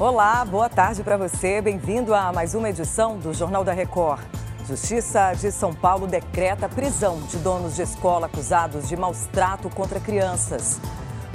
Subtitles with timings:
[0.00, 1.60] Olá, boa tarde para você.
[1.60, 4.22] Bem-vindo a mais uma edição do Jornal da Record.
[4.64, 9.98] Justiça de São Paulo decreta prisão de donos de escola acusados de maus trato contra
[9.98, 10.78] crianças.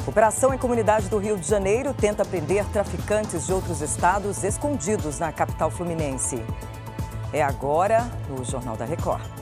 [0.07, 5.33] Operação em comunidade do Rio de Janeiro tenta prender traficantes de outros estados escondidos na
[5.33, 6.41] capital fluminense.
[7.33, 9.32] É agora no Jornal da Record.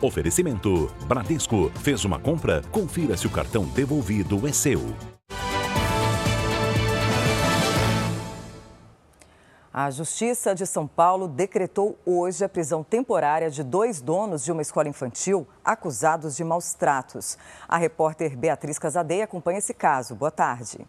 [0.00, 1.70] Oferecimento: Bradesco.
[1.82, 2.62] Fez uma compra?
[2.70, 4.80] Confira se o cartão devolvido é seu.
[9.72, 14.62] A Justiça de São Paulo decretou hoje a prisão temporária de dois donos de uma
[14.62, 17.38] escola infantil acusados de maus tratos.
[17.68, 20.16] A repórter Beatriz Casadei acompanha esse caso.
[20.16, 20.84] Boa tarde.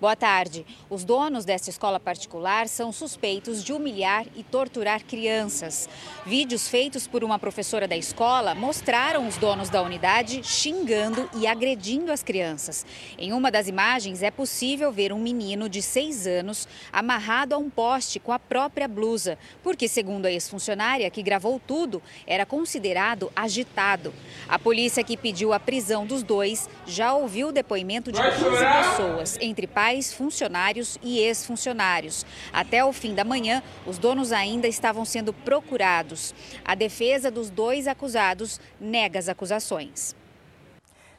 [0.00, 0.64] Boa tarde.
[0.88, 5.90] Os donos desta escola particular são suspeitos de humilhar e torturar crianças.
[6.24, 12.10] Vídeos feitos por uma professora da escola mostraram os donos da unidade xingando e agredindo
[12.10, 12.86] as crianças.
[13.18, 17.68] Em uma das imagens é possível ver um menino de seis anos amarrado a um
[17.68, 24.14] poste com a própria blusa, porque, segundo a ex-funcionária que gravou tudo, era considerado agitado.
[24.48, 29.38] A polícia que pediu a prisão dos dois já ouviu o depoimento de 15 pessoas,
[29.42, 32.24] entre pais funcionários e ex-funcionários.
[32.52, 36.34] Até o fim da manhã, os donos ainda estavam sendo procurados.
[36.64, 40.14] A defesa dos dois acusados nega as acusações.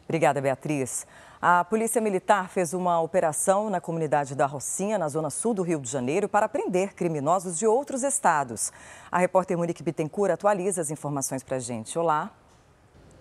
[0.05, 1.05] Obrigada, Beatriz.
[1.41, 5.79] A Polícia Militar fez uma operação na comunidade da Rocinha, na zona sul do Rio
[5.79, 8.71] de Janeiro, para prender criminosos de outros estados.
[9.11, 11.97] A repórter Monique Bittencourt atualiza as informações para a gente.
[11.97, 12.40] Olá.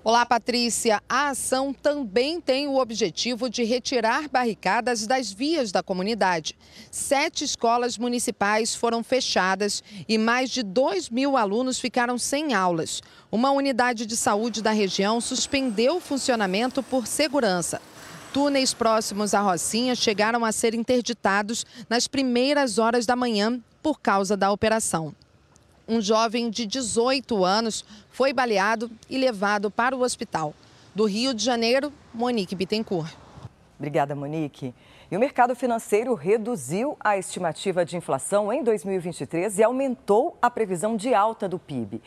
[0.02, 1.02] Olá, Patrícia.
[1.06, 6.56] A ação também tem o objetivo de retirar barricadas das vias da comunidade.
[6.90, 13.02] Sete escolas municipais foram fechadas e mais de 2 mil alunos ficaram sem aulas.
[13.30, 17.78] Uma unidade de saúde da região suspendeu o funcionamento por segurança.
[18.32, 24.34] Túneis próximos à Rocinha chegaram a ser interditados nas primeiras horas da manhã por causa
[24.34, 25.14] da operação
[25.90, 30.54] um jovem de 18 anos foi baleado e levado para o hospital.
[30.94, 33.12] Do Rio de Janeiro, Monique Bittencourt.
[33.76, 34.72] Obrigada, Monique.
[35.10, 40.96] E o mercado financeiro reduziu a estimativa de inflação em 2023 e aumentou a previsão
[40.96, 42.00] de alta do PIB.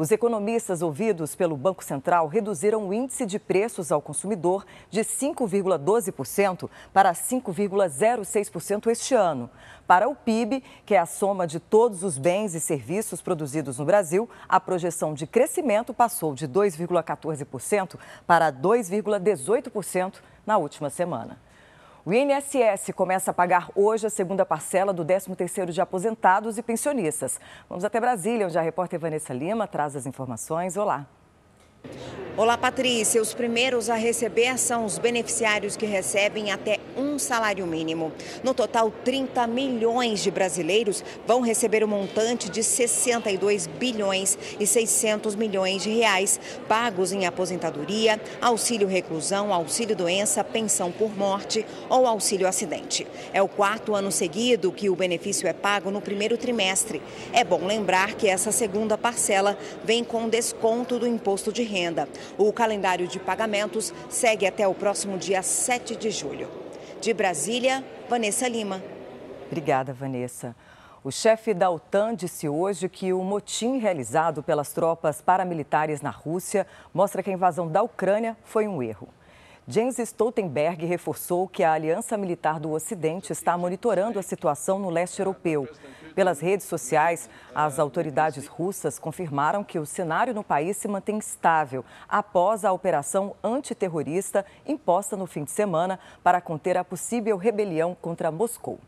[0.00, 6.70] Os economistas ouvidos pelo Banco Central reduziram o índice de preços ao consumidor de 5,12%
[6.90, 9.50] para 5,06% este ano.
[9.86, 13.84] Para o PIB, que é a soma de todos os bens e serviços produzidos no
[13.84, 20.14] Brasil, a projeção de crescimento passou de 2,14% para 2,18%
[20.46, 21.49] na última semana.
[22.04, 27.38] O INSS começa a pagar hoje a segunda parcela do 13º de aposentados e pensionistas.
[27.68, 30.78] Vamos até Brasília, onde a repórter Vanessa Lima traz as informações.
[30.78, 31.06] Olá.
[32.36, 33.20] Olá, Patrícia.
[33.20, 38.12] Os primeiros a receber são os beneficiários que recebem até um salário mínimo.
[38.42, 44.66] No total, 30 milhões de brasileiros vão receber o um montante de 62 bilhões e
[44.66, 52.06] 600 milhões de reais pagos em aposentadoria, auxílio reclusão, auxílio doença, pensão por morte ou
[52.06, 53.06] auxílio acidente.
[53.32, 57.02] É o quarto ano seguido que o benefício é pago no primeiro trimestre.
[57.32, 62.08] É bom lembrar que essa segunda parcela vem com desconto do imposto de renda.
[62.36, 66.48] O calendário de pagamentos segue até o próximo dia 7 de julho.
[67.00, 68.82] De Brasília, Vanessa Lima.
[69.46, 70.54] Obrigada, Vanessa.
[71.02, 76.66] O chefe da OTAN disse hoje que o motim realizado pelas tropas paramilitares na Rússia
[76.92, 79.08] mostra que a invasão da Ucrânia foi um erro.
[79.70, 85.20] Jens Stoltenberg reforçou que a Aliança Militar do Ocidente está monitorando a situação no leste
[85.20, 85.68] europeu
[86.12, 91.84] pelas redes sociais, as autoridades russas confirmaram que o cenário no país se mantém estável
[92.08, 98.32] após a operação antiterrorista imposta no fim de semana para conter a possível rebelião contra
[98.32, 98.80] Moscou.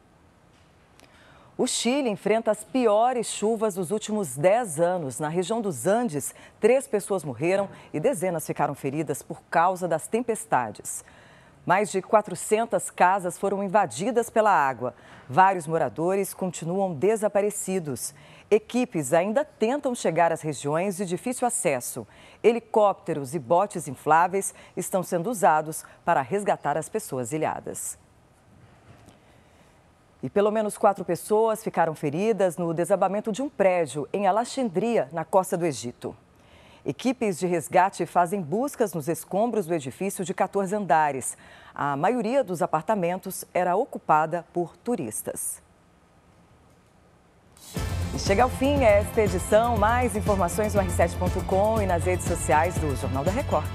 [1.56, 5.20] O Chile enfrenta as piores chuvas dos últimos 10 anos.
[5.20, 11.04] Na região dos Andes, três pessoas morreram e dezenas ficaram feridas por causa das tempestades.
[11.66, 14.94] Mais de 400 casas foram invadidas pela água.
[15.28, 18.14] Vários moradores continuam desaparecidos.
[18.50, 22.06] Equipes ainda tentam chegar às regiões de difícil acesso.
[22.42, 28.01] Helicópteros e botes infláveis estão sendo usados para resgatar as pessoas ilhadas.
[30.22, 35.24] E pelo menos quatro pessoas ficaram feridas no desabamento de um prédio em Alexandria, na
[35.24, 36.16] costa do Egito.
[36.84, 41.36] Equipes de resgate fazem buscas nos escombros do edifício de 14 andares.
[41.74, 45.62] A maioria dos apartamentos era ocupada por turistas.
[48.14, 49.76] E chega ao fim esta edição.
[49.76, 53.66] Mais informações no r7.com e nas redes sociais do Jornal da Record.